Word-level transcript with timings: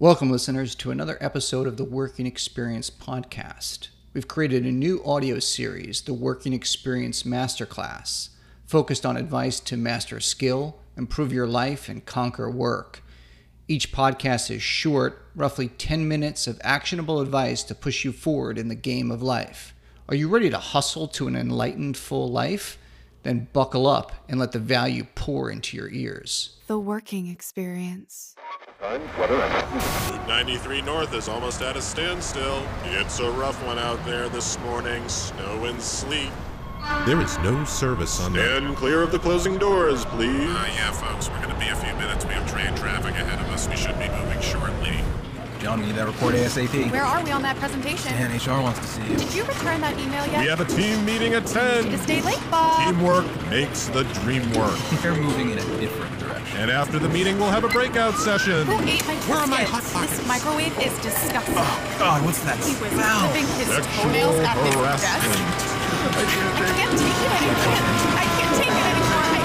Welcome, 0.00 0.30
listeners, 0.30 0.76
to 0.76 0.92
another 0.92 1.18
episode 1.20 1.66
of 1.66 1.76
the 1.76 1.82
Working 1.82 2.24
Experience 2.24 2.88
podcast. 2.88 3.88
We've 4.14 4.28
created 4.28 4.64
a 4.64 4.70
new 4.70 5.02
audio 5.04 5.40
series, 5.40 6.02
the 6.02 6.14
Working 6.14 6.52
Experience 6.52 7.24
Masterclass, 7.24 8.28
focused 8.64 9.04
on 9.04 9.16
advice 9.16 9.58
to 9.58 9.76
master 9.76 10.20
skill, 10.20 10.78
improve 10.96 11.32
your 11.32 11.48
life, 11.48 11.88
and 11.88 12.06
conquer 12.06 12.48
work. 12.48 13.02
Each 13.66 13.90
podcast 13.90 14.54
is 14.54 14.62
short, 14.62 15.20
roughly 15.34 15.66
10 15.66 16.06
minutes 16.06 16.46
of 16.46 16.60
actionable 16.62 17.20
advice 17.20 17.64
to 17.64 17.74
push 17.74 18.04
you 18.04 18.12
forward 18.12 18.56
in 18.56 18.68
the 18.68 18.76
game 18.76 19.10
of 19.10 19.20
life. 19.20 19.74
Are 20.08 20.14
you 20.14 20.28
ready 20.28 20.48
to 20.48 20.58
hustle 20.58 21.08
to 21.08 21.26
an 21.26 21.34
enlightened, 21.34 21.96
full 21.96 22.30
life? 22.30 22.78
Then 23.24 23.48
buckle 23.52 23.88
up 23.88 24.12
and 24.28 24.38
let 24.38 24.52
the 24.52 24.60
value 24.60 25.06
pour 25.16 25.50
into 25.50 25.76
your 25.76 25.90
ears. 25.90 26.56
The 26.68 26.78
working 26.78 27.26
experience. 27.26 28.36
Route 28.80 30.28
93 30.28 30.82
North 30.82 31.12
is 31.12 31.26
almost 31.28 31.62
at 31.62 31.76
a 31.76 31.82
standstill. 31.82 32.62
It's 32.84 33.18
a 33.18 33.28
rough 33.32 33.60
one 33.66 33.76
out 33.76 34.04
there 34.04 34.28
this 34.28 34.56
morning, 34.60 35.08
snow 35.08 35.64
and 35.64 35.82
sleet. 35.82 36.30
There 37.04 37.20
is 37.20 37.36
no 37.38 37.64
service 37.64 38.20
on 38.20 38.34
the. 38.34 38.38
Stand 38.38 38.76
clear 38.76 39.02
of 39.02 39.10
the 39.10 39.18
closing 39.18 39.58
doors, 39.58 40.04
please. 40.04 40.48
Uh, 40.48 40.70
yeah, 40.76 40.92
folks, 40.92 41.28
we're 41.28 41.42
going 41.42 41.52
to 41.52 41.58
be 41.58 41.66
a 41.66 41.74
few 41.74 41.92
minutes. 41.94 42.24
We 42.24 42.34
have 42.34 42.48
train 42.48 42.72
traffic 42.76 43.14
ahead 43.14 43.40
of 43.40 43.52
us. 43.52 43.68
We 43.68 43.74
should 43.74 43.98
be 43.98 44.08
moving 44.10 44.40
shortly. 44.40 45.00
John, 45.58 45.80
we 45.80 45.86
need 45.86 45.96
that 45.96 46.06
report 46.06 46.36
ASAP. 46.36 46.92
Where 46.92 47.02
are 47.02 47.24
we 47.24 47.32
on 47.32 47.42
that 47.42 47.56
presentation? 47.56 48.12
And 48.12 48.32
HR 48.32 48.62
wants 48.62 48.78
to 48.78 48.86
see 48.86 49.02
you. 49.02 49.16
Did 49.16 49.34
you 49.34 49.42
return 49.42 49.80
that 49.80 49.98
email 49.98 50.24
yet? 50.28 50.40
We 50.40 50.46
have 50.46 50.60
a 50.60 50.64
team 50.64 51.04
meeting 51.04 51.34
at 51.34 51.46
10. 51.46 51.92
It 51.92 51.98
stayed 51.98 52.22
late, 52.22 52.38
Bob. 52.48 52.86
Teamwork 52.86 53.26
makes 53.50 53.88
the 53.88 54.04
dream 54.22 54.48
work. 54.52 54.78
They're 55.02 55.16
moving 55.16 55.50
in 55.50 55.58
a 55.58 55.80
different 55.80 56.16
direction. 56.20 56.27
And 56.54 56.70
after 56.70 56.98
the 56.98 57.08
meeting, 57.08 57.38
we'll 57.38 57.50
have 57.50 57.64
a 57.64 57.68
breakout 57.68 58.14
session. 58.14 58.66
Who 58.66 58.72
ate 58.88 59.06
my 59.06 59.14
Where 59.28 59.38
are 59.38 59.46
my 59.46 59.58
biscuits? 59.60 59.92
hot 59.92 60.08
This 60.08 60.26
microwave 60.26 60.76
is 60.80 60.92
disgusting. 61.02 61.54
Oh, 61.56 61.96
God, 61.98 62.24
what's 62.24 62.42
that 62.44 62.56
He 62.56 62.72
was 62.82 62.90
smell? 62.92 63.20
clipping 63.30 63.46
his 63.58 63.68
Sexual 63.68 64.02
toenails 64.02 64.36
at 64.40 64.56
his 64.64 64.74
harassment. 64.74 65.22
desk. 65.22 65.38
I 66.08 66.24
can't 66.74 66.98
take 66.98 67.20
it 67.20 67.30
anymore. 67.38 67.78
I 68.18 68.26
can't 68.38 68.54
take 68.56 68.66
it 68.66 68.86
anymore. 68.90 69.22
I. 69.22 69.38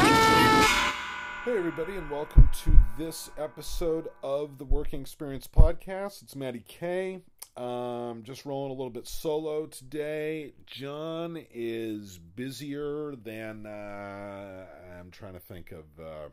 Hey, 1.46 1.58
everybody, 1.58 1.96
and 1.98 2.10
welcome 2.10 2.50
to 2.64 2.78
this 2.98 3.30
episode 3.38 4.08
of 4.24 4.58
the 4.58 4.66
Working 4.66 5.02
Experience 5.02 5.46
Podcast. 5.48 6.24
It's 6.24 6.36
Matty 6.36 6.64
K. 6.68 7.20
Um, 7.58 8.24
just 8.24 8.46
rolling 8.46 8.72
a 8.72 8.74
little 8.74 8.90
bit 8.90 9.08
solo 9.08 9.68
today. 9.68 10.54
John 10.66 11.38
is 11.54 12.18
busier 12.18 13.14
than 13.16 13.68
uh, 13.68 14.66
I'm 15.00 15.12
trying 15.12 15.34
to 15.34 15.40
think 15.40 15.72
of 15.72 15.84
uh, 16.04 16.30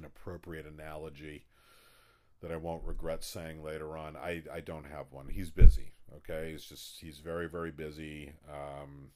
an 0.00 0.06
appropriate 0.06 0.66
analogy 0.66 1.46
that 2.40 2.50
I 2.50 2.56
won't 2.56 2.84
regret 2.84 3.22
saying 3.22 3.62
later 3.62 3.96
on. 3.96 4.16
I, 4.16 4.42
I 4.52 4.60
don't 4.60 4.86
have 4.86 5.06
one. 5.10 5.28
He's 5.28 5.50
busy. 5.50 5.92
Okay, 6.16 6.52
he's 6.52 6.64
just 6.64 6.98
he's 7.00 7.18
very 7.18 7.48
very 7.48 7.70
busy 7.70 8.32
um, 8.48 9.10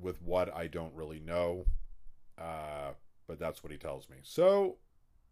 with 0.00 0.20
what 0.22 0.54
I 0.54 0.66
don't 0.66 0.94
really 0.94 1.20
know. 1.20 1.66
Uh, 2.36 2.92
but 3.28 3.38
that's 3.38 3.62
what 3.62 3.72
he 3.72 3.78
tells 3.78 4.08
me. 4.08 4.16
So 4.22 4.76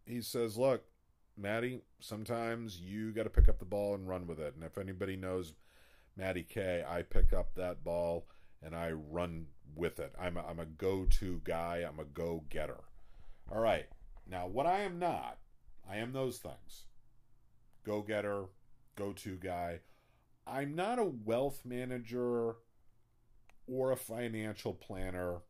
he 0.05 0.21
says, 0.21 0.57
"Look, 0.57 0.83
Maddie, 1.37 1.81
sometimes 1.99 2.79
you 2.79 3.11
got 3.11 3.23
to 3.23 3.29
pick 3.29 3.49
up 3.49 3.59
the 3.59 3.65
ball 3.65 3.95
and 3.95 4.07
run 4.07 4.27
with 4.27 4.39
it. 4.39 4.53
And 4.55 4.63
if 4.63 4.77
anybody 4.77 5.15
knows 5.15 5.53
Maddie 6.15 6.45
K, 6.47 6.83
I 6.87 7.01
pick 7.01 7.33
up 7.33 7.55
that 7.55 7.83
ball 7.83 8.27
and 8.63 8.75
I 8.75 8.91
run 8.91 9.47
with 9.75 9.99
it. 9.99 10.13
I'm 10.19 10.37
a, 10.37 10.45
I'm 10.45 10.59
a 10.59 10.65
go-to 10.65 11.41
guy. 11.43 11.85
I'm 11.87 11.99
a 11.99 12.05
go-getter. 12.05 12.83
All 13.51 13.59
right. 13.59 13.87
Now, 14.27 14.47
what 14.47 14.65
I 14.65 14.81
am 14.81 14.99
not, 14.99 15.37
I 15.89 15.97
am 15.97 16.13
those 16.13 16.37
things. 16.37 16.85
Go-getter, 17.85 18.45
go-to 18.95 19.37
guy. 19.37 19.79
I'm 20.47 20.75
not 20.75 20.99
a 20.99 21.05
wealth 21.05 21.61
manager 21.65 22.55
or 23.67 23.91
a 23.91 23.97
financial 23.97 24.73
planner 24.73 25.41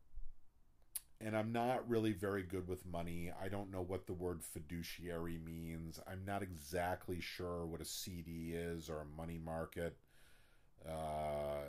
and 1.20 1.36
I'm 1.36 1.52
not 1.52 1.88
really 1.88 2.12
very 2.12 2.42
good 2.42 2.68
with 2.68 2.84
money. 2.84 3.32
I 3.42 3.48
don't 3.48 3.70
know 3.70 3.80
what 3.80 4.06
the 4.06 4.12
word 4.12 4.42
fiduciary 4.42 5.38
means. 5.38 5.98
I'm 6.06 6.24
not 6.26 6.42
exactly 6.42 7.20
sure 7.20 7.64
what 7.64 7.80
a 7.80 7.86
CD 7.86 8.52
is 8.54 8.90
or 8.90 9.00
a 9.00 9.16
money 9.16 9.40
market. 9.42 9.96
Uh, 10.86 11.64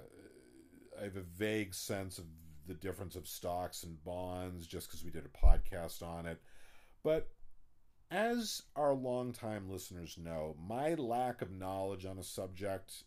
I 1.00 1.04
have 1.04 1.16
a 1.16 1.22
vague 1.22 1.74
sense 1.74 2.18
of 2.18 2.26
the 2.68 2.74
difference 2.74 3.16
of 3.16 3.28
stocks 3.28 3.84
and 3.84 4.04
bonds 4.04 4.68
just 4.68 4.88
because 4.88 5.06
we 5.06 5.12
did 5.12 5.24
a 5.26 5.46
podcast 5.46 6.04
on 6.04 6.26
it. 6.26 6.42
But 7.08 7.30
as 8.12 8.64
our 8.76 8.94
longtime 8.94 9.70
listeners 9.70 10.18
know, 10.22 10.58
my 10.60 10.96
lack 10.96 11.42
of 11.42 11.50
knowledge 11.50 12.06
on 12.06 12.18
a 12.18 12.24
subject 12.24 13.06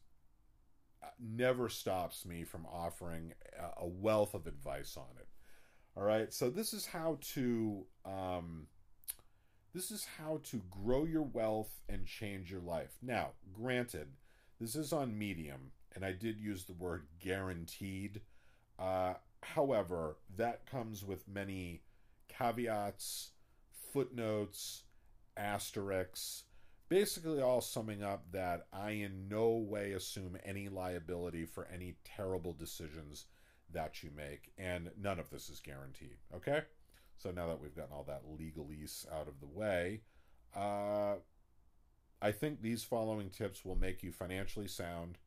uh, 1.03 1.09
never 1.19 1.69
stops 1.69 2.25
me 2.25 2.45
from 2.45 2.65
offering 2.65 3.35
a- 3.59 3.83
a 3.83 3.87
wealth 3.87 4.33
of 4.33 4.47
advice 4.47 4.97
on 4.97 5.19
it. 5.19 5.29
All 5.95 6.03
right, 6.03 6.33
so 6.33 6.49
this 6.49 6.73
is 6.73 6.87
how 6.87 7.19
to 7.35 7.85
um, 8.07 8.69
this 9.75 9.91
is 9.91 10.07
how 10.17 10.41
to 10.45 10.63
grow 10.71 11.05
your 11.05 11.25
wealth 11.25 11.83
and 11.87 12.07
change 12.07 12.51
your 12.51 12.63
life. 12.63 12.97
Now, 13.03 13.33
granted, 13.53 14.09
this 14.59 14.77
is 14.77 14.95
on 14.95 15.19
Medium, 15.19 15.73
and 15.95 16.07
I 16.07 16.13
did 16.13 16.41
use 16.41 16.65
the 16.65 16.73
word 16.73 17.07
guaranteed. 17.19 18.23
Uh, 18.79 19.17
however, 19.43 20.17
that 20.39 20.65
comes 20.65 21.05
with 21.05 21.29
many 21.29 21.83
caveats, 22.29 23.33
footnotes, 23.93 24.85
asterisks, 25.37 26.45
basically 26.89 27.41
all 27.41 27.61
summing 27.61 28.03
up 28.03 28.25
that 28.33 28.67
I 28.73 28.91
in 28.91 29.29
no 29.29 29.51
way 29.51 29.93
assume 29.93 30.37
any 30.45 30.69
liability 30.69 31.47
for 31.47 31.69
any 31.73 31.97
terrible 32.05 32.53
decisions 32.53 33.27
that 33.73 34.03
you 34.03 34.11
make, 34.15 34.51
and 34.59 34.91
none 35.01 35.19
of 35.19 35.31
this 35.31 35.49
is 35.49 35.61
guaranteed. 35.61 36.17
Okay? 36.35 36.63
So 37.17 37.31
now 37.31 37.47
that 37.47 37.61
we've 37.61 37.77
gotten 37.77 37.93
all 37.93 38.05
that 38.05 38.25
legalese 38.27 39.07
out 39.13 39.29
of 39.29 39.41
the 39.41 39.47
way, 39.47 40.01
uh, 40.57 41.17
I 42.21 42.33
think 42.33 42.61
these 42.61 42.83
following 42.83 43.31
tips 43.31 43.65
will 43.65 43.77
make 43.77 44.03
you 44.03 44.11
financially 44.11 44.67
sound 44.67 45.19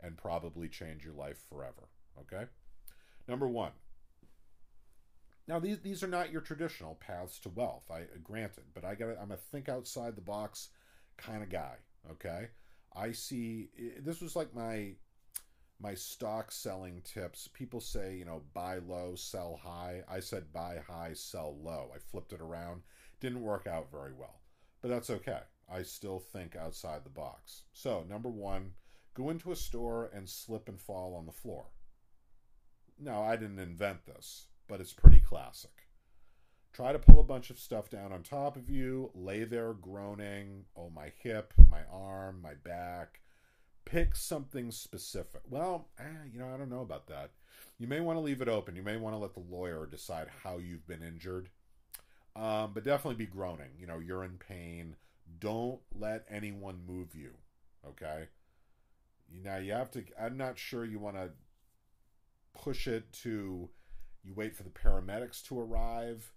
and 0.00 0.16
probably 0.16 0.68
change 0.68 1.04
your 1.04 1.14
life 1.14 1.42
forever. 1.48 1.88
Okay? 2.20 2.46
Number 3.28 3.48
one. 3.48 3.72
Now 5.48 5.58
these 5.58 5.80
these 5.80 6.02
are 6.02 6.08
not 6.08 6.30
your 6.30 6.40
traditional 6.40 6.94
paths 6.96 7.38
to 7.40 7.48
wealth. 7.48 7.90
I 7.90 8.04
granted, 8.22 8.64
but 8.74 8.84
I 8.84 8.94
got 8.94 9.16
I'm 9.20 9.32
a 9.32 9.36
think 9.36 9.68
outside 9.68 10.16
the 10.16 10.22
box 10.22 10.68
kind 11.16 11.42
of 11.42 11.50
guy. 11.50 11.76
Okay, 12.10 12.48
I 12.94 13.12
see. 13.12 13.70
This 14.00 14.20
was 14.20 14.36
like 14.36 14.54
my 14.54 14.94
my 15.80 15.94
stock 15.94 16.52
selling 16.52 17.02
tips. 17.02 17.48
People 17.52 17.80
say, 17.80 18.14
you 18.14 18.24
know, 18.24 18.42
buy 18.54 18.78
low, 18.78 19.14
sell 19.16 19.58
high. 19.62 20.02
I 20.08 20.20
said 20.20 20.52
buy 20.52 20.78
high, 20.86 21.12
sell 21.14 21.56
low. 21.60 21.90
I 21.94 21.98
flipped 21.98 22.32
it 22.32 22.40
around. 22.40 22.82
Didn't 23.20 23.42
work 23.42 23.66
out 23.66 23.90
very 23.90 24.12
well, 24.12 24.40
but 24.80 24.88
that's 24.88 25.10
okay. 25.10 25.40
I 25.68 25.82
still 25.82 26.18
think 26.18 26.54
outside 26.54 27.04
the 27.04 27.10
box. 27.10 27.62
So, 27.72 28.04
number 28.08 28.28
one, 28.28 28.72
go 29.14 29.30
into 29.30 29.52
a 29.52 29.56
store 29.56 30.10
and 30.14 30.28
slip 30.28 30.68
and 30.68 30.80
fall 30.80 31.14
on 31.14 31.26
the 31.26 31.32
floor. 31.32 31.66
No, 32.98 33.22
I 33.22 33.36
didn't 33.36 33.58
invent 33.58 34.06
this, 34.06 34.46
but 34.72 34.80
it's 34.80 34.92
pretty 34.92 35.20
classic. 35.20 35.88
Try 36.72 36.92
to 36.92 36.98
pull 36.98 37.20
a 37.20 37.24
bunch 37.24 37.50
of 37.50 37.58
stuff 37.58 37.90
down 37.90 38.12
on 38.12 38.22
top 38.22 38.56
of 38.56 38.70
you, 38.70 39.10
lay 39.14 39.44
there 39.44 39.74
groaning, 39.74 40.64
oh, 40.74 40.88
my 40.88 41.12
hip, 41.22 41.52
my 41.70 41.82
arm, 41.92 42.40
my 42.42 42.54
back 42.54 43.20
pick 43.84 44.16
something 44.16 44.70
specific. 44.70 45.42
Well, 45.48 45.88
eh, 45.98 46.28
you 46.32 46.38
know, 46.38 46.48
I 46.52 46.56
don't 46.56 46.70
know 46.70 46.80
about 46.80 47.06
that. 47.08 47.30
You 47.78 47.86
may 47.86 48.00
want 48.00 48.16
to 48.16 48.20
leave 48.20 48.40
it 48.40 48.48
open. 48.48 48.76
You 48.76 48.82
may 48.82 48.96
want 48.96 49.14
to 49.14 49.18
let 49.18 49.34
the 49.34 49.40
lawyer 49.40 49.86
decide 49.86 50.28
how 50.42 50.58
you've 50.58 50.86
been 50.86 51.02
injured. 51.02 51.50
Um, 52.34 52.70
but 52.72 52.84
definitely 52.84 53.22
be 53.24 53.30
groaning. 53.30 53.70
You 53.78 53.86
know, 53.86 53.98
you're 53.98 54.24
in 54.24 54.38
pain. 54.38 54.96
Don't 55.38 55.80
let 55.94 56.24
anyone 56.30 56.80
move 56.86 57.14
you. 57.14 57.32
Okay. 57.86 58.28
Now 59.44 59.56
you 59.56 59.72
have 59.72 59.90
to. 59.92 60.04
I'm 60.20 60.36
not 60.36 60.58
sure 60.58 60.84
you 60.84 60.98
want 60.98 61.16
to 61.16 61.30
push 62.54 62.86
it 62.86 63.12
to. 63.24 63.68
You 64.24 64.34
wait 64.34 64.56
for 64.56 64.62
the 64.62 64.70
paramedics 64.70 65.42
to 65.48 65.60
arrive. 65.60 66.32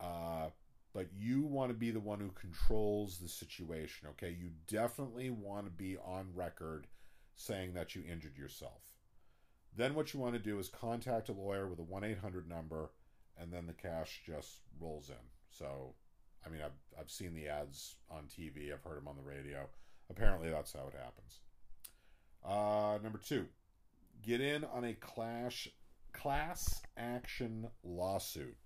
Uh, 0.00 0.48
but 0.92 1.06
you 1.16 1.42
want 1.42 1.70
to 1.70 1.74
be 1.74 1.90
the 1.90 2.00
one 2.00 2.18
who 2.18 2.30
controls 2.30 3.18
the 3.18 3.28
situation, 3.28 4.08
okay? 4.08 4.36
You 4.38 4.50
definitely 4.66 5.30
want 5.30 5.66
to 5.66 5.70
be 5.70 5.96
on 5.98 6.28
record 6.34 6.86
saying 7.36 7.74
that 7.74 7.94
you 7.94 8.02
injured 8.10 8.36
yourself. 8.36 8.82
Then 9.76 9.94
what 9.94 10.12
you 10.12 10.18
want 10.18 10.34
to 10.34 10.40
do 10.40 10.58
is 10.58 10.68
contact 10.68 11.28
a 11.28 11.32
lawyer 11.32 11.68
with 11.68 11.78
a 11.78 11.82
1 11.82 12.02
800 12.02 12.48
number, 12.48 12.90
and 13.38 13.52
then 13.52 13.66
the 13.66 13.72
cash 13.72 14.20
just 14.26 14.58
rolls 14.80 15.10
in. 15.10 15.26
So, 15.50 15.94
I 16.44 16.48
mean, 16.48 16.60
I've, 16.60 16.98
I've 16.98 17.10
seen 17.10 17.34
the 17.34 17.48
ads 17.48 17.94
on 18.10 18.24
TV, 18.24 18.72
I've 18.72 18.82
heard 18.82 18.96
them 18.96 19.08
on 19.08 19.16
the 19.16 19.22
radio. 19.22 19.68
Apparently, 20.10 20.50
that's 20.50 20.72
how 20.72 20.88
it 20.88 20.94
happens. 20.98 21.38
Uh, 22.44 22.98
number 23.00 23.18
two, 23.18 23.46
get 24.22 24.40
in 24.40 24.64
on 24.64 24.84
a 24.84 24.94
clash, 24.94 25.68
class 26.20 26.82
action 26.96 27.68
lawsuit. 27.82 28.56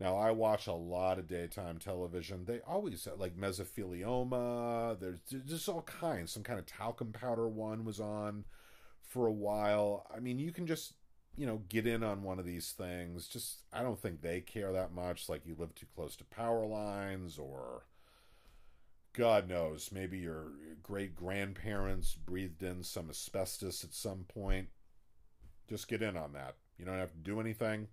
Now 0.00 0.16
I 0.16 0.32
watch 0.32 0.66
a 0.66 0.72
lot 0.72 1.18
of 1.18 1.28
daytime 1.28 1.78
television. 1.78 2.44
They 2.44 2.60
always 2.66 3.06
like 3.16 3.36
mesothelioma. 3.36 4.98
There's 4.98 5.20
just 5.46 5.68
all 5.68 5.82
kinds. 5.82 6.32
Some 6.32 6.42
kind 6.42 6.58
of 6.58 6.66
talcum 6.66 7.12
powder 7.12 7.48
one 7.48 7.84
was 7.84 8.00
on 8.00 8.44
for 9.02 9.26
a 9.26 9.32
while. 9.32 10.06
I 10.14 10.18
mean, 10.18 10.38
you 10.38 10.50
can 10.50 10.66
just 10.66 10.94
you 11.36 11.46
know 11.46 11.62
get 11.68 11.86
in 11.86 12.02
on 12.02 12.24
one 12.24 12.40
of 12.40 12.44
these 12.44 12.72
things. 12.72 13.28
Just 13.28 13.58
I 13.72 13.82
don't 13.82 13.98
think 13.98 14.20
they 14.20 14.40
care 14.40 14.72
that 14.72 14.92
much. 14.92 15.28
Like 15.28 15.46
you 15.46 15.54
live 15.56 15.74
too 15.74 15.86
close 15.94 16.16
to 16.16 16.24
power 16.24 16.66
lines 16.66 17.38
or. 17.38 17.84
God 19.16 19.48
knows, 19.48 19.90
maybe 19.92 20.18
your 20.18 20.48
great 20.82 21.14
grandparents 21.14 22.16
breathed 22.16 22.64
in 22.64 22.82
some 22.82 23.08
asbestos 23.08 23.84
at 23.84 23.94
some 23.94 24.24
point. 24.24 24.66
Just 25.68 25.86
get 25.86 26.02
in 26.02 26.16
on 26.16 26.32
that. 26.32 26.56
You 26.78 26.84
don't 26.84 26.98
have 26.98 27.12
to 27.12 27.18
do 27.18 27.40
anything. 27.40 27.88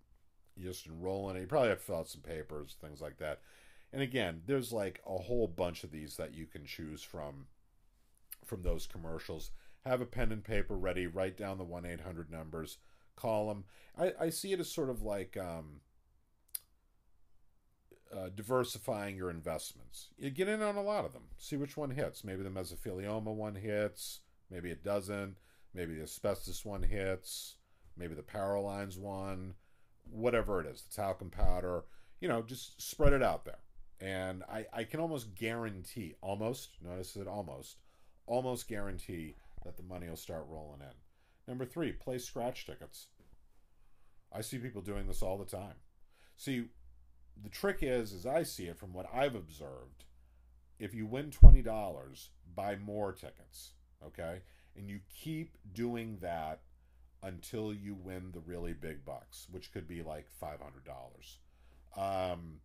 You 0.56 0.68
just 0.68 0.88
enroll 0.88 1.30
in 1.30 1.38
it. 1.38 1.42
You 1.42 1.48
probably 1.48 1.69
have 1.69 1.80
to 1.80 1.83
fill 1.83 1.98
out 1.98 2.10
some 2.10 2.22
papers, 2.22 2.75
things 2.81 3.01
like 3.01 3.18
that. 3.18 3.39
And 3.94 4.01
again, 4.01 4.42
there's 4.45 4.72
like 4.72 5.01
a 5.07 5.18
whole 5.18 5.48
bunch 5.48 5.83
of 5.83 5.92
these 5.92 6.18
that 6.18 6.33
you 6.33 6.45
can 6.45 6.66
choose 6.66 7.01
from 7.01 7.48
from 8.45 8.63
those 8.63 8.88
commercials. 8.88 9.51
Have 9.86 10.01
a 10.01 10.06
pen 10.06 10.31
and 10.31 10.44
paper 10.44 10.75
ready. 10.75 11.07
Write 11.07 11.38
down 11.38 11.57
the 11.57 11.63
one 11.63 11.86
eight 11.86 12.01
hundred 12.01 12.31
numbers. 12.31 12.78
Call 13.16 13.48
them. 13.48 13.66
I, 13.98 14.13
I 14.19 14.30
see 14.30 14.54
it 14.54 14.60
as 14.60 14.72
sort 14.72 14.89
of 14.89 15.01
like 15.01 15.38
um, 15.38 15.81
uh, 18.16 18.30
diversifying 18.33 19.16
your 19.16 19.30
investments. 19.30 20.10
You 20.18 20.30
get 20.30 20.48
in 20.48 20.62
on 20.62 20.75
a 20.75 20.81
lot 20.81 21.06
of 21.06 21.13
them. 21.13 21.24
See 21.38 21.57
which 21.57 21.78
one 21.78 21.92
hits. 21.92 22.24
Maybe 22.24 22.44
the 22.44 22.50
mesothelioma 22.50 23.33
one 23.33 23.56
hits. 23.56 24.22
Maybe 24.50 24.72
it 24.72 24.83
doesn't. 24.83 25.36
Maybe 25.74 25.95
the 25.95 26.04
asbestos 26.04 26.66
one 26.66 26.83
hits. 26.83 27.56
Maybe 27.97 28.15
the 28.15 28.23
power 28.23 28.59
lines 28.59 28.97
one. 28.97 29.55
Whatever 30.09 30.59
it 30.59 30.67
is, 30.67 30.81
the 30.81 30.95
talcum 30.95 31.29
powder. 31.29 31.83
You 32.19 32.27
know, 32.27 32.41
just 32.41 32.81
spread 32.81 33.13
it 33.13 33.23
out 33.23 33.45
there. 33.45 33.59
And 33.99 34.43
I, 34.49 34.65
I 34.73 34.83
can 34.83 34.99
almost 34.99 35.35
guarantee, 35.35 36.15
almost, 36.21 36.69
notice 36.83 37.15
it 37.15 37.27
almost, 37.27 37.77
almost 38.25 38.67
guarantee 38.67 39.35
that 39.63 39.77
the 39.77 39.83
money 39.83 40.09
will 40.09 40.15
start 40.15 40.47
rolling 40.49 40.81
in. 40.81 40.95
Number 41.47 41.65
three, 41.65 41.91
play 41.91 42.17
scratch 42.17 42.65
tickets. 42.65 43.07
I 44.33 44.41
see 44.41 44.57
people 44.57 44.81
doing 44.81 45.05
this 45.05 45.21
all 45.21 45.37
the 45.37 45.45
time. 45.45 45.75
See, 46.37 46.65
the 47.44 47.49
trick 47.49 47.79
is, 47.81 48.13
as 48.13 48.25
I 48.25 48.44
see 48.44 48.65
it 48.65 48.77
from 48.77 48.94
what 48.94 49.09
I've 49.13 49.35
observed, 49.35 50.05
if 50.79 50.95
you 50.95 51.05
win 51.05 51.29
twenty 51.29 51.61
dollars, 51.61 52.29
buy 52.55 52.75
more 52.77 53.11
tickets. 53.11 53.73
Okay, 54.03 54.39
and 54.75 54.89
you 54.89 54.99
keep 55.13 55.57
doing 55.73 56.17
that 56.21 56.61
until 57.23 57.73
you 57.73 57.94
win 57.94 58.31
the 58.31 58.39
really 58.39 58.73
big 58.73 59.06
bucks, 59.06 59.47
which 59.51 59.71
could 59.71 59.88
be 59.88 60.01
like 60.01 60.27
five 60.39 60.59
hundred 60.59 60.85
dollars. 60.85 61.38
Um, 61.95 62.59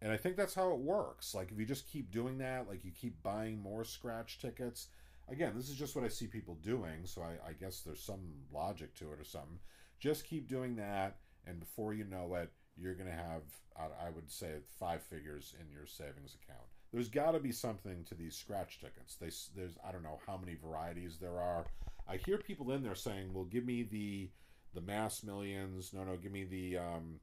and 0.00 0.12
I 0.12 0.16
think 0.16 0.36
that's 0.36 0.54
how 0.54 0.72
it 0.72 0.78
works. 0.78 1.34
Like 1.34 1.50
if 1.50 1.58
you 1.58 1.66
just 1.66 1.90
keep 1.90 2.10
doing 2.10 2.38
that, 2.38 2.68
like 2.68 2.84
you 2.84 2.92
keep 2.92 3.22
buying 3.22 3.60
more 3.60 3.84
scratch 3.84 4.38
tickets. 4.38 4.88
Again, 5.30 5.52
this 5.54 5.68
is 5.68 5.76
just 5.76 5.94
what 5.94 6.04
I 6.06 6.08
see 6.08 6.26
people 6.26 6.54
doing, 6.62 7.04
so 7.04 7.22
I, 7.22 7.50
I 7.50 7.52
guess 7.52 7.80
there's 7.80 8.02
some 8.02 8.20
logic 8.52 8.94
to 8.94 9.12
it 9.12 9.20
or 9.20 9.24
something. 9.24 9.58
Just 10.00 10.24
keep 10.24 10.48
doing 10.48 10.76
that, 10.76 11.16
and 11.46 11.60
before 11.60 11.92
you 11.92 12.04
know 12.04 12.34
it, 12.36 12.50
you're 12.78 12.94
going 12.94 13.10
to 13.10 13.16
have, 13.16 13.42
I 13.76 14.08
would 14.14 14.30
say, 14.30 14.52
five 14.78 15.02
figures 15.02 15.54
in 15.60 15.70
your 15.70 15.84
savings 15.84 16.34
account. 16.42 16.64
There's 16.92 17.10
got 17.10 17.32
to 17.32 17.40
be 17.40 17.52
something 17.52 18.04
to 18.04 18.14
these 18.14 18.36
scratch 18.36 18.80
tickets. 18.80 19.16
They, 19.16 19.30
there's, 19.54 19.76
I 19.86 19.92
don't 19.92 20.02
know 20.02 20.18
how 20.26 20.38
many 20.38 20.54
varieties 20.54 21.18
there 21.20 21.38
are. 21.38 21.66
I 22.08 22.16
hear 22.16 22.38
people 22.38 22.72
in 22.72 22.82
there 22.82 22.94
saying, 22.94 23.32
"Well, 23.32 23.44
give 23.44 23.64
me 23.64 23.82
the 23.82 24.30
the 24.74 24.80
Mass 24.80 25.22
millions. 25.22 25.92
No, 25.92 26.04
no, 26.04 26.16
give 26.16 26.32
me 26.32 26.44
the 26.44 26.78
um, 26.78 27.20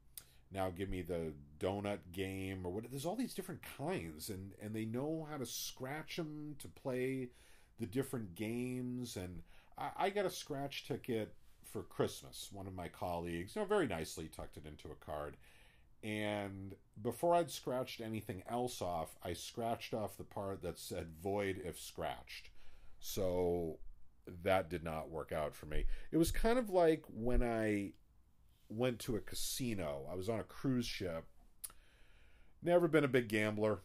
now 0.52 0.70
give 0.70 0.88
me 0.88 1.02
the 1.02 1.32
donut 1.58 1.98
game 2.12 2.64
or 2.64 2.72
what. 2.72 2.90
There's 2.90 3.06
all 3.06 3.16
these 3.16 3.34
different 3.34 3.62
kinds, 3.76 4.28
and 4.30 4.52
and 4.62 4.74
they 4.74 4.84
know 4.84 5.26
how 5.30 5.36
to 5.36 5.46
scratch 5.46 6.16
them 6.16 6.56
to 6.58 6.68
play 6.68 7.28
the 7.78 7.86
different 7.86 8.34
games. 8.34 9.16
And 9.16 9.42
I, 9.76 9.90
I 9.96 10.10
got 10.10 10.26
a 10.26 10.30
scratch 10.30 10.86
ticket 10.86 11.34
for 11.64 11.82
Christmas. 11.82 12.48
One 12.52 12.66
of 12.66 12.74
my 12.74 12.88
colleagues, 12.88 13.54
you 13.54 13.62
know, 13.62 13.66
very 13.66 13.86
nicely 13.86 14.28
tucked 14.28 14.56
it 14.56 14.66
into 14.66 14.88
a 14.88 15.04
card. 15.04 15.36
And 16.02 16.74
before 17.02 17.34
I'd 17.34 17.50
scratched 17.50 18.00
anything 18.00 18.42
else 18.48 18.80
off, 18.80 19.16
I 19.24 19.32
scratched 19.32 19.92
off 19.92 20.16
the 20.16 20.24
part 20.24 20.62
that 20.62 20.78
said 20.78 21.08
void 21.22 21.60
if 21.64 21.80
scratched. 21.80 22.50
So 23.00 23.78
that 24.42 24.70
did 24.70 24.84
not 24.84 25.10
work 25.10 25.32
out 25.32 25.54
for 25.54 25.66
me. 25.66 25.84
It 26.10 26.16
was 26.16 26.30
kind 26.30 26.58
of 26.58 26.70
like 26.70 27.04
when 27.08 27.42
I 27.42 27.92
went 28.68 28.98
to 29.00 29.16
a 29.16 29.20
casino. 29.20 30.06
I 30.10 30.14
was 30.14 30.28
on 30.28 30.40
a 30.40 30.44
cruise 30.44 30.86
ship. 30.86 31.24
Never 32.62 32.88
been 32.88 33.04
a 33.04 33.08
big 33.08 33.28
gambler, 33.28 33.80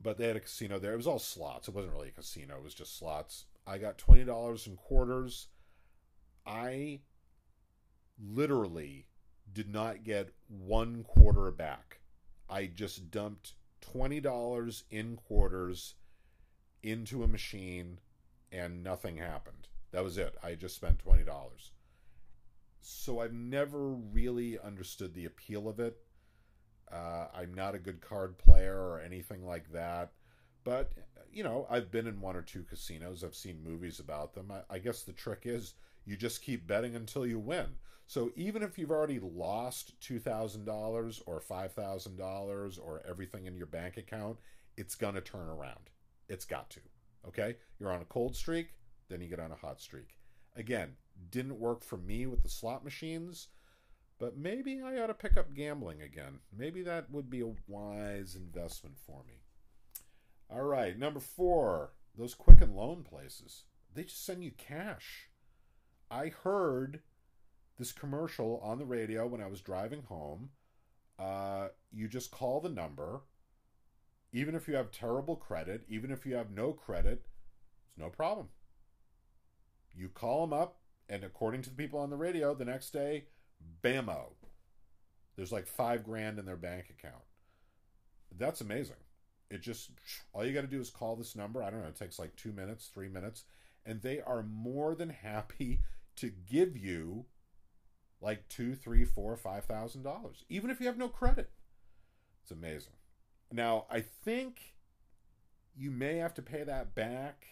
but 0.00 0.18
they 0.18 0.26
had 0.26 0.36
a 0.36 0.40
casino 0.40 0.78
there. 0.78 0.92
It 0.92 0.98
was 0.98 1.06
all 1.06 1.18
slots. 1.18 1.68
It 1.68 1.74
wasn't 1.74 1.94
really 1.94 2.08
a 2.08 2.12
casino, 2.12 2.56
it 2.56 2.64
was 2.64 2.74
just 2.74 2.98
slots. 2.98 3.46
I 3.66 3.78
got 3.78 3.98
$20 3.98 4.66
in 4.66 4.76
quarters. 4.76 5.48
I 6.44 7.00
literally 8.20 9.06
did 9.52 9.72
not 9.72 10.04
get 10.04 10.30
one 10.48 11.04
quarter 11.04 11.50
back. 11.50 12.00
I 12.50 12.66
just 12.66 13.10
dumped 13.10 13.54
$20 13.94 14.82
in 14.90 15.16
quarters 15.16 15.94
into 16.82 17.22
a 17.22 17.28
machine 17.28 17.98
and 18.52 18.84
nothing 18.84 19.16
happened. 19.16 19.68
That 19.90 20.04
was 20.04 20.18
it. 20.18 20.36
I 20.42 20.54
just 20.54 20.76
spent 20.76 21.04
$20. 21.04 21.26
So 22.80 23.20
I've 23.20 23.32
never 23.32 23.90
really 23.90 24.58
understood 24.58 25.14
the 25.14 25.24
appeal 25.24 25.68
of 25.68 25.80
it. 25.80 25.96
Uh, 26.92 27.26
I'm 27.34 27.54
not 27.54 27.74
a 27.74 27.78
good 27.78 28.00
card 28.00 28.36
player 28.38 28.76
or 28.76 29.00
anything 29.00 29.46
like 29.46 29.72
that. 29.72 30.12
But, 30.64 30.92
you 31.32 31.42
know, 31.42 31.66
I've 31.70 31.90
been 31.90 32.06
in 32.06 32.20
one 32.20 32.36
or 32.36 32.42
two 32.42 32.62
casinos. 32.64 33.24
I've 33.24 33.34
seen 33.34 33.64
movies 33.64 33.98
about 33.98 34.34
them. 34.34 34.52
I, 34.52 34.74
I 34.74 34.78
guess 34.78 35.02
the 35.02 35.12
trick 35.12 35.42
is 35.44 35.74
you 36.04 36.16
just 36.16 36.42
keep 36.42 36.66
betting 36.66 36.94
until 36.94 37.26
you 37.26 37.38
win. 37.38 37.66
So 38.06 38.30
even 38.36 38.62
if 38.62 38.78
you've 38.78 38.90
already 38.90 39.20
lost 39.20 39.98
$2,000 40.00 41.22
or 41.26 41.40
$5,000 41.40 42.78
or 42.82 43.02
everything 43.08 43.46
in 43.46 43.56
your 43.56 43.66
bank 43.66 43.96
account, 43.96 44.38
it's 44.76 44.94
going 44.94 45.14
to 45.14 45.20
turn 45.20 45.48
around. 45.48 45.90
It's 46.28 46.44
got 46.44 46.68
to. 46.70 46.80
Okay? 47.26 47.56
You're 47.78 47.92
on 47.92 48.02
a 48.02 48.06
cold 48.06 48.36
streak, 48.36 48.68
then 49.08 49.20
you 49.20 49.28
get 49.28 49.40
on 49.40 49.52
a 49.52 49.56
hot 49.56 49.80
streak. 49.80 50.16
Again, 50.56 50.96
didn't 51.30 51.58
work 51.58 51.84
for 51.84 51.96
me 51.96 52.26
with 52.26 52.42
the 52.42 52.48
slot 52.48 52.84
machines, 52.84 53.48
but 54.18 54.36
maybe 54.36 54.80
I 54.84 54.98
ought 54.98 55.08
to 55.08 55.14
pick 55.14 55.36
up 55.36 55.54
gambling 55.54 56.02
again. 56.02 56.40
Maybe 56.56 56.82
that 56.82 57.10
would 57.10 57.30
be 57.30 57.40
a 57.40 57.54
wise 57.66 58.36
investment 58.36 58.96
for 58.98 59.22
me. 59.26 59.40
All 60.50 60.62
right, 60.62 60.98
number 60.98 61.20
four, 61.20 61.92
those 62.16 62.34
quick 62.34 62.60
and 62.60 62.76
Loan 62.76 63.02
places. 63.02 63.64
They 63.94 64.04
just 64.04 64.24
send 64.24 64.44
you 64.44 64.52
cash. 64.52 65.28
I 66.10 66.28
heard 66.28 67.00
this 67.78 67.92
commercial 67.92 68.60
on 68.62 68.78
the 68.78 68.84
radio 68.84 69.26
when 69.26 69.42
I 69.42 69.46
was 69.46 69.60
driving 69.60 70.02
home. 70.02 70.50
Uh, 71.18 71.68
you 71.90 72.08
just 72.08 72.30
call 72.30 72.60
the 72.60 72.68
number 72.68 73.22
even 74.32 74.54
if 74.54 74.66
you 74.66 74.74
have 74.74 74.90
terrible 74.90 75.36
credit, 75.36 75.82
even 75.88 76.10
if 76.10 76.24
you 76.24 76.34
have 76.34 76.50
no 76.50 76.72
credit, 76.72 77.22
it's 77.86 77.98
no 77.98 78.08
problem. 78.08 78.48
You 79.94 80.08
call 80.08 80.46
them 80.46 80.58
up, 80.58 80.78
and 81.08 81.22
according 81.22 81.62
to 81.62 81.70
the 81.70 81.76
people 81.76 82.00
on 82.00 82.10
the 82.10 82.16
radio, 82.16 82.54
the 82.54 82.64
next 82.64 82.90
day, 82.92 83.24
bammo, 83.82 84.32
there's 85.36 85.52
like 85.52 85.66
five 85.66 86.02
grand 86.04 86.38
in 86.38 86.46
their 86.46 86.56
bank 86.56 86.86
account. 86.90 87.22
That's 88.36 88.62
amazing. 88.62 88.96
It 89.50 89.60
just, 89.60 89.90
all 90.32 90.44
you 90.44 90.54
got 90.54 90.62
to 90.62 90.66
do 90.66 90.80
is 90.80 90.88
call 90.88 91.14
this 91.14 91.36
number. 91.36 91.62
I 91.62 91.68
don't 91.70 91.82
know, 91.82 91.88
it 91.88 91.96
takes 91.96 92.18
like 92.18 92.34
two 92.36 92.52
minutes, 92.52 92.90
three 92.92 93.08
minutes, 93.08 93.44
and 93.84 94.00
they 94.00 94.20
are 94.20 94.42
more 94.42 94.94
than 94.94 95.10
happy 95.10 95.80
to 96.16 96.30
give 96.30 96.76
you 96.76 97.26
like 98.22 98.48
two, 98.48 98.74
three, 98.74 99.04
four, 99.04 99.36
five 99.36 99.64
thousand 99.64 100.04
dollars, 100.04 100.44
even 100.48 100.70
if 100.70 100.80
you 100.80 100.86
have 100.86 100.96
no 100.96 101.08
credit. 101.08 101.50
It's 102.42 102.50
amazing. 102.50 102.94
Now, 103.52 103.84
I 103.90 104.00
think 104.00 104.74
you 105.76 105.90
may 105.90 106.16
have 106.16 106.34
to 106.34 106.42
pay 106.42 106.64
that 106.64 106.94
back, 106.94 107.46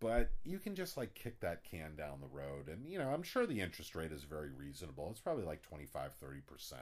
but 0.00 0.30
you 0.44 0.58
can 0.58 0.74
just 0.74 0.96
like 0.96 1.14
kick 1.14 1.40
that 1.40 1.64
can 1.64 1.96
down 1.96 2.20
the 2.20 2.26
road. 2.26 2.68
And, 2.68 2.88
you 2.88 2.98
know, 2.98 3.08
I'm 3.08 3.22
sure 3.22 3.46
the 3.46 3.60
interest 3.60 3.94
rate 3.94 4.12
is 4.12 4.24
very 4.24 4.50
reasonable. 4.50 5.08
It's 5.10 5.20
probably 5.20 5.44
like 5.44 5.62
25, 5.62 6.12
30%, 6.22 6.74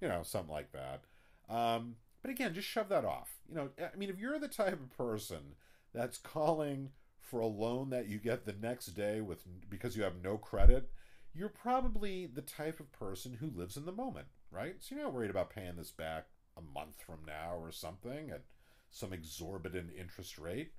you 0.00 0.08
know, 0.08 0.22
something 0.22 0.52
like 0.52 0.72
that. 0.72 1.02
Um, 1.48 1.96
but 2.22 2.30
again, 2.30 2.54
just 2.54 2.68
shove 2.68 2.88
that 2.88 3.04
off. 3.04 3.30
You 3.48 3.54
know, 3.56 3.70
I 3.78 3.96
mean, 3.96 4.10
if 4.10 4.18
you're 4.18 4.38
the 4.38 4.48
type 4.48 4.74
of 4.74 4.96
person 4.96 5.54
that's 5.92 6.18
calling 6.18 6.90
for 7.20 7.40
a 7.40 7.46
loan 7.46 7.90
that 7.90 8.08
you 8.08 8.18
get 8.18 8.44
the 8.44 8.54
next 8.60 8.86
day 8.88 9.20
with 9.20 9.44
because 9.68 9.96
you 9.96 10.02
have 10.02 10.22
no 10.22 10.38
credit, 10.38 10.90
you're 11.34 11.48
probably 11.48 12.26
the 12.26 12.42
type 12.42 12.80
of 12.80 12.92
person 12.92 13.38
who 13.40 13.50
lives 13.54 13.76
in 13.76 13.86
the 13.86 13.92
moment, 13.92 14.26
right? 14.50 14.76
So 14.80 14.94
you're 14.94 15.04
not 15.04 15.14
worried 15.14 15.30
about 15.30 15.50
paying 15.50 15.76
this 15.76 15.90
back 15.90 16.26
a 16.56 16.60
month 16.60 17.00
from 17.06 17.20
now 17.26 17.56
or 17.58 17.70
something 17.70 18.30
at 18.30 18.42
some 18.90 19.12
exorbitant 19.12 19.90
interest 19.98 20.38
rate, 20.38 20.72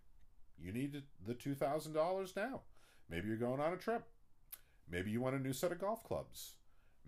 you 0.57 0.71
need 0.71 1.01
the 1.25 1.33
$2,000 1.33 2.35
now. 2.35 2.61
Maybe 3.09 3.27
you're 3.27 3.37
going 3.37 3.59
on 3.59 3.73
a 3.73 3.77
trip. 3.77 4.05
Maybe 4.89 5.11
you 5.11 5.21
want 5.21 5.35
a 5.35 5.39
new 5.39 5.53
set 5.53 5.71
of 5.71 5.79
golf 5.79 6.03
clubs. 6.03 6.53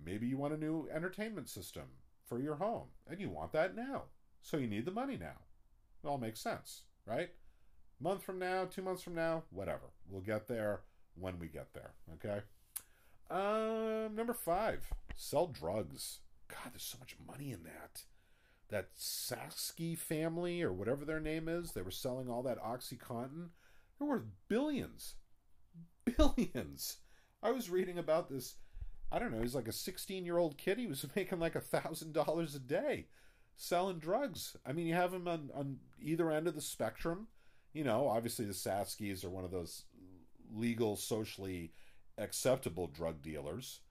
Maybe 0.04 0.28
you 0.28 0.38
want 0.38 0.54
a 0.54 0.58
new 0.58 0.88
entertainment 0.94 1.50
system 1.50 1.84
for 2.26 2.40
your 2.40 2.56
home 2.56 2.88
and 3.10 3.20
you 3.20 3.30
want 3.30 3.52
that 3.54 3.76
now. 3.76 4.04
So 4.42 4.58
you 4.58 4.68
need 4.68 4.86
the 4.86 4.92
money 4.92 5.18
now. 5.18 5.40
It 6.04 6.08
all 6.08 6.18
makes 6.18 6.40
sense, 6.40 6.84
right? 7.06 7.30
Month 8.00 8.24
from 8.24 8.40
now, 8.40 8.66
two 8.66 8.82
months 8.82 9.02
from 9.02 9.16
now, 9.16 9.44
whatever. 9.52 9.92
We'll 10.10 10.22
get 10.22 10.48
there 10.48 10.82
when 11.20 11.40
we 11.40 11.48
get 11.48 11.74
there, 11.74 11.94
okay? 12.16 12.42
Um, 13.30 14.16
number 14.16 14.34
five, 14.34 14.86
sell 15.16 15.48
drugs. 15.48 16.20
God, 16.48 16.74
there's 16.74 16.84
so 16.84 16.98
much 17.00 17.16
money 17.26 17.52
in 17.52 17.64
that. 17.64 18.04
That 18.70 18.96
Sasky 18.96 19.98
family 19.98 20.62
or 20.64 20.74
whatever 20.74 21.06
their 21.06 21.20
name 21.20 21.48
is, 21.48 21.72
they 21.72 21.82
were 21.82 21.92
selling 21.92 22.30
all 22.30 22.44
that 22.44 22.62
Oxycontin. 22.62 23.50
They're 23.98 24.08
worth 24.08 24.26
billions. 24.48 25.16
Billions. 26.18 26.98
I 27.44 27.52
was 27.52 27.70
reading 27.70 27.98
about 27.98 28.30
this. 28.30 28.56
I 29.12 29.20
don't 29.20 29.32
know. 29.32 29.42
He's 29.42 29.56
like 29.56 29.68
a 29.68 29.74
16 29.74 30.26
year 30.26 30.38
old 30.38 30.58
kid. 30.58 30.80
He 30.80 30.88
was 30.88 31.06
making 31.16 31.40
like 31.40 31.56
a 31.56 31.62
thousand 31.62 32.14
dollars 32.14 32.56
a 32.56 32.60
day 32.60 33.08
selling 33.56 34.00
drugs. 34.00 34.56
I 34.66 34.74
mean, 34.74 34.88
you 34.88 34.94
have 34.94 35.14
him 35.14 35.28
on, 35.28 35.50
on 35.54 35.78
either 36.02 36.32
end 36.32 36.48
of 36.48 36.56
the 36.56 36.62
spectrum. 36.62 37.28
You 37.74 37.84
know, 37.84 38.08
obviously 38.08 38.46
the 38.46 38.54
Saskys 38.54 39.24
are 39.24 39.30
one 39.30 39.46
of 39.46 39.52
those 39.52 39.84
legal, 40.54 40.96
socially 40.96 41.74
acceptable 42.18 42.88
drug 42.88 43.22
dealers 43.22 43.82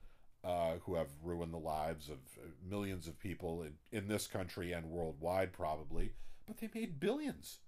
uh, 0.45 0.73
who 0.85 0.95
have 0.95 1.09
ruined 1.23 1.53
the 1.53 1.57
lives 1.57 2.07
of 2.07 2.19
uh, 2.37 2.47
millions 2.69 3.07
of 3.07 3.19
people 3.19 3.63
in, 3.63 3.73
in 3.91 4.07
this 4.07 4.27
country 4.27 4.71
and 4.71 4.91
worldwide, 4.91 5.51
probably. 5.51 6.11
But 6.45 6.57
they 6.57 6.69
made 6.73 6.99
billions. 6.99 7.59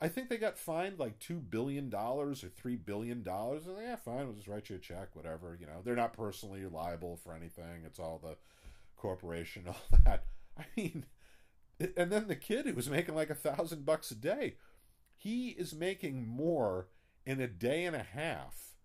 I 0.00 0.08
think 0.08 0.28
they 0.28 0.38
got 0.38 0.56
fined 0.56 0.98
like 0.98 1.18
two 1.18 1.40
billion 1.40 1.90
dollars 1.90 2.42
or 2.42 2.48
three 2.48 2.76
billion 2.76 3.22
dollars. 3.22 3.66
And 3.66 3.76
yeah, 3.78 3.96
fine, 3.96 4.26
we'll 4.26 4.36
just 4.36 4.48
write 4.48 4.70
you 4.70 4.76
a 4.76 4.78
check, 4.78 5.14
whatever. 5.14 5.56
You 5.60 5.66
know, 5.66 5.82
they're 5.84 5.96
not 5.96 6.14
personally 6.14 6.64
liable 6.64 7.16
for 7.16 7.34
anything. 7.34 7.82
It's 7.84 7.98
all 7.98 8.20
the 8.22 8.36
corporation, 8.96 9.64
all 9.68 9.98
that. 10.04 10.24
I 10.56 10.64
mean, 10.76 11.04
and 11.96 12.10
then 12.10 12.28
the 12.28 12.36
kid 12.36 12.66
who 12.66 12.74
was 12.74 12.88
making 12.88 13.16
like 13.16 13.30
a 13.30 13.34
thousand 13.34 13.84
bucks 13.84 14.10
a 14.10 14.14
day, 14.14 14.54
he 15.16 15.50
is 15.50 15.74
making 15.74 16.26
more 16.26 16.88
in 17.26 17.40
a 17.40 17.48
day 17.48 17.84
and 17.84 17.94
a 17.94 18.02
half 18.02 18.76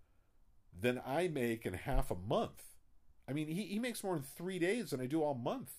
than 0.77 0.99
I 1.05 1.27
make 1.27 1.65
in 1.65 1.73
half 1.73 2.11
a 2.11 2.15
month. 2.15 2.72
I 3.27 3.33
mean, 3.33 3.47
he, 3.47 3.63
he 3.63 3.79
makes 3.79 4.03
more 4.03 4.15
in 4.15 4.21
three 4.21 4.59
days 4.59 4.89
than 4.91 5.01
I 5.01 5.05
do 5.05 5.23
all 5.23 5.33
month. 5.33 5.71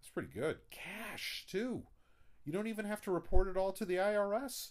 It's 0.00 0.10
pretty 0.10 0.30
good. 0.32 0.58
Cash 0.70 1.46
too. 1.48 1.82
You 2.44 2.52
don't 2.52 2.66
even 2.66 2.84
have 2.84 3.00
to 3.02 3.10
report 3.10 3.48
it 3.48 3.56
all 3.56 3.72
to 3.72 3.84
the 3.84 3.96
IRS. 3.96 4.70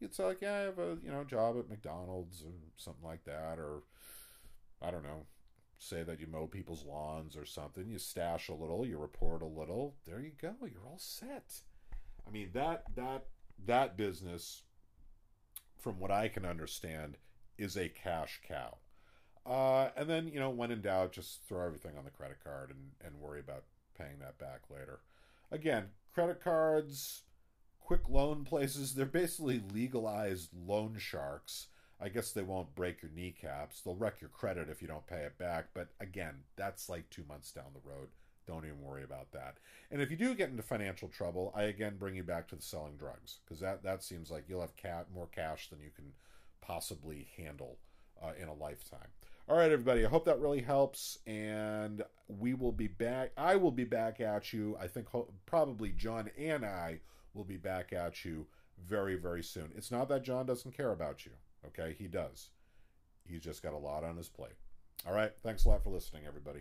It's 0.00 0.18
like, 0.18 0.40
yeah, 0.40 0.54
I 0.54 0.58
have 0.60 0.78
a 0.78 0.96
you 1.02 1.10
know 1.10 1.24
job 1.24 1.56
at 1.58 1.68
McDonald's 1.68 2.42
or 2.42 2.52
something 2.76 3.04
like 3.04 3.24
that, 3.24 3.58
or 3.58 3.82
I 4.80 4.90
don't 4.90 5.04
know, 5.04 5.26
say 5.78 6.02
that 6.02 6.20
you 6.20 6.26
mow 6.26 6.46
people's 6.46 6.84
lawns 6.84 7.36
or 7.36 7.44
something. 7.44 7.88
You 7.88 7.98
stash 7.98 8.48
a 8.48 8.54
little, 8.54 8.86
you 8.86 8.98
report 8.98 9.42
a 9.42 9.46
little. 9.46 9.94
There 10.06 10.20
you 10.20 10.32
go. 10.40 10.54
You're 10.62 10.86
all 10.86 10.98
set. 10.98 11.60
I 12.26 12.30
mean 12.30 12.50
that 12.54 12.84
that 12.96 13.26
that 13.66 13.96
business, 13.96 14.62
from 15.78 15.98
what 15.98 16.10
I 16.10 16.28
can 16.28 16.44
understand, 16.44 17.16
is 17.58 17.76
a 17.76 17.88
cash 17.88 18.40
cow. 18.46 18.78
Uh, 19.44 19.88
and 19.96 20.08
then 20.08 20.28
you 20.28 20.38
know, 20.38 20.50
when 20.50 20.70
in 20.70 20.80
doubt, 20.80 21.12
just 21.12 21.42
throw 21.48 21.64
everything 21.64 21.96
on 21.98 22.04
the 22.04 22.10
credit 22.10 22.38
card 22.42 22.70
and 22.70 22.90
and 23.04 23.20
worry 23.20 23.40
about 23.40 23.64
paying 23.98 24.18
that 24.20 24.38
back 24.38 24.62
later. 24.70 25.00
Again, 25.50 25.86
credit 26.14 26.42
cards, 26.42 27.22
quick 27.80 28.08
loan 28.08 28.44
places, 28.48 28.94
they're 28.94 29.06
basically 29.06 29.62
legalized 29.72 30.50
loan 30.66 30.96
sharks. 30.98 31.66
I 32.00 32.08
guess 32.08 32.32
they 32.32 32.42
won't 32.42 32.74
break 32.74 33.00
your 33.00 33.12
kneecaps. 33.14 33.80
They'll 33.80 33.94
wreck 33.94 34.20
your 34.20 34.30
credit 34.30 34.68
if 34.68 34.82
you 34.82 34.88
don't 34.88 35.06
pay 35.06 35.20
it 35.20 35.38
back. 35.38 35.66
But 35.72 35.88
again, 36.00 36.34
that's 36.56 36.88
like 36.88 37.08
two 37.10 37.22
months 37.28 37.52
down 37.52 37.66
the 37.72 37.88
road. 37.88 38.08
Don't 38.44 38.64
even 38.64 38.82
worry 38.82 39.04
about 39.04 39.30
that. 39.32 39.58
And 39.90 40.02
if 40.02 40.10
you 40.10 40.16
do 40.16 40.34
get 40.34 40.50
into 40.50 40.64
financial 40.64 41.08
trouble, 41.08 41.52
I 41.54 41.64
again 41.64 41.94
bring 41.98 42.16
you 42.16 42.24
back 42.24 42.48
to 42.48 42.56
the 42.56 42.62
selling 42.62 42.96
drugs 42.96 43.38
because 43.44 43.60
that 43.60 43.84
that 43.84 44.02
seems 44.02 44.30
like 44.32 44.44
you'll 44.48 44.62
have 44.62 44.76
cat 44.76 45.06
more 45.14 45.28
cash 45.28 45.68
than 45.68 45.80
you 45.80 45.90
can 45.94 46.12
possibly 46.60 47.28
handle 47.36 47.78
uh, 48.20 48.32
in 48.40 48.48
a 48.48 48.54
lifetime. 48.54 49.08
All 49.48 49.56
right, 49.56 49.70
everybody. 49.70 50.04
I 50.04 50.08
hope 50.08 50.24
that 50.26 50.40
really 50.40 50.62
helps, 50.62 51.18
and 51.26 52.02
we 52.28 52.54
will 52.54 52.72
be 52.72 52.86
back. 52.86 53.32
I 53.36 53.56
will 53.56 53.72
be 53.72 53.84
back 53.84 54.20
at 54.20 54.52
you. 54.52 54.76
I 54.80 54.86
think 54.86 55.08
ho- 55.08 55.32
probably 55.46 55.90
John 55.90 56.30
and 56.38 56.64
I 56.64 57.00
will 57.34 57.44
be 57.44 57.56
back 57.56 57.92
at 57.92 58.24
you 58.24 58.46
very, 58.86 59.16
very 59.16 59.42
soon. 59.42 59.70
It's 59.76 59.90
not 59.90 60.08
that 60.08 60.22
John 60.22 60.46
doesn't 60.46 60.76
care 60.76 60.92
about 60.92 61.26
you. 61.26 61.32
Okay, 61.66 61.94
he 61.98 62.06
does. 62.06 62.50
He's 63.28 63.40
just 63.42 63.62
got 63.62 63.74
a 63.74 63.78
lot 63.78 64.04
on 64.04 64.16
his 64.16 64.28
plate. 64.28 64.54
All 65.06 65.14
right. 65.14 65.32
Thanks 65.42 65.64
a 65.64 65.68
lot 65.68 65.82
for 65.82 65.90
listening, 65.90 66.22
everybody. 66.26 66.60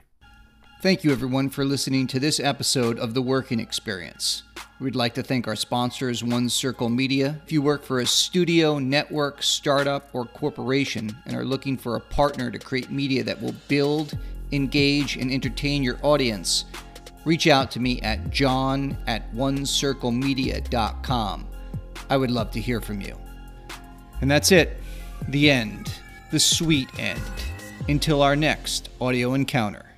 Thank 0.81 1.03
you, 1.03 1.11
everyone, 1.11 1.49
for 1.51 1.63
listening 1.63 2.07
to 2.07 2.19
this 2.19 2.39
episode 2.39 2.97
of 2.97 3.13
The 3.13 3.21
Working 3.21 3.59
Experience. 3.59 4.41
We'd 4.79 4.95
like 4.95 5.13
to 5.13 5.21
thank 5.21 5.47
our 5.47 5.55
sponsors, 5.55 6.23
One 6.23 6.49
Circle 6.49 6.89
Media. 6.89 7.39
If 7.45 7.51
you 7.51 7.61
work 7.61 7.83
for 7.83 7.99
a 7.99 8.05
studio, 8.07 8.79
network, 8.79 9.43
startup, 9.43 10.09
or 10.11 10.25
corporation 10.25 11.15
and 11.27 11.35
are 11.35 11.45
looking 11.45 11.77
for 11.77 11.97
a 11.97 11.99
partner 11.99 12.49
to 12.49 12.57
create 12.57 12.89
media 12.89 13.23
that 13.23 13.39
will 13.39 13.53
build, 13.67 14.17
engage, 14.53 15.17
and 15.17 15.31
entertain 15.31 15.83
your 15.83 15.99
audience, 16.01 16.65
reach 17.25 17.45
out 17.45 17.69
to 17.69 17.79
me 17.79 18.01
at 18.01 18.31
john 18.31 18.97
at 19.05 19.31
onecirclemedia.com. 19.35 21.47
I 22.09 22.17
would 22.17 22.31
love 22.31 22.49
to 22.49 22.59
hear 22.59 22.81
from 22.81 23.01
you. 23.01 23.15
And 24.21 24.31
that's 24.31 24.51
it. 24.51 24.81
The 25.27 25.51
end. 25.51 25.93
The 26.31 26.39
sweet 26.39 26.89
end. 26.97 27.21
Until 27.87 28.23
our 28.23 28.35
next 28.35 28.89
audio 28.99 29.35
encounter. 29.35 29.90